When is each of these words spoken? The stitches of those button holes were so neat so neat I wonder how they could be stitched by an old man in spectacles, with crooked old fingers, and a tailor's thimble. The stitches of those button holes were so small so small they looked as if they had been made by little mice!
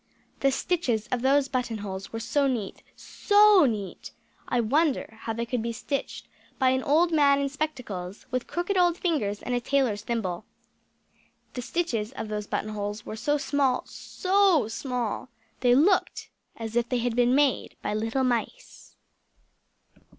The 0.39 0.51
stitches 0.51 1.07
of 1.11 1.21
those 1.21 1.47
button 1.47 1.77
holes 1.77 2.11
were 2.11 2.19
so 2.19 2.47
neat 2.47 2.81
so 2.95 3.67
neat 3.69 4.09
I 4.47 4.59
wonder 4.59 5.19
how 5.21 5.33
they 5.33 5.45
could 5.45 5.61
be 5.61 5.71
stitched 5.71 6.27
by 6.57 6.69
an 6.71 6.81
old 6.81 7.11
man 7.11 7.39
in 7.39 7.49
spectacles, 7.49 8.25
with 8.31 8.47
crooked 8.47 8.77
old 8.77 8.97
fingers, 8.97 9.43
and 9.43 9.53
a 9.53 9.59
tailor's 9.61 10.01
thimble. 10.01 10.43
The 11.53 11.61
stitches 11.61 12.13
of 12.13 12.29
those 12.29 12.47
button 12.47 12.71
holes 12.71 13.05
were 13.05 13.15
so 13.15 13.37
small 13.37 13.83
so 13.85 14.67
small 14.67 15.29
they 15.59 15.75
looked 15.75 16.31
as 16.57 16.75
if 16.75 16.89
they 16.89 16.97
had 16.97 17.15
been 17.15 17.35
made 17.35 17.75
by 17.83 17.93
little 17.93 18.23
mice! 18.23 18.95